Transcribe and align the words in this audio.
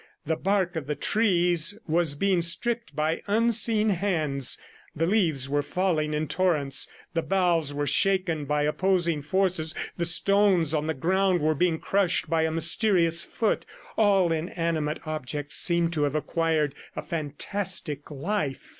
The 0.25 0.35
bark 0.35 0.75
of 0.75 0.87
the 0.87 0.95
trees 0.95 1.77
was 1.87 2.15
being 2.15 2.41
stripped 2.41 2.95
by 2.95 3.21
unseen 3.27 3.89
hands; 3.89 4.57
the 4.95 5.05
leaves 5.05 5.47
were 5.47 5.61
falling 5.61 6.15
in 6.15 6.27
torrents; 6.27 6.87
the 7.13 7.21
boughs 7.21 7.71
were 7.71 7.85
shaken 7.85 8.45
by 8.45 8.63
opposing 8.63 9.21
forces, 9.21 9.75
the 9.97 10.05
stones 10.05 10.73
on 10.73 10.87
the 10.87 10.95
ground 10.95 11.39
were 11.39 11.53
being 11.53 11.77
crushed 11.77 12.27
by 12.31 12.45
a 12.45 12.51
mysterious 12.51 13.23
foot. 13.23 13.63
All 13.95 14.31
inanimate 14.31 15.01
objects 15.05 15.57
seemed 15.57 15.93
to 15.93 16.01
have 16.05 16.15
acquired 16.15 16.73
a 16.95 17.03
fantastic 17.03 18.09
life. 18.09 18.69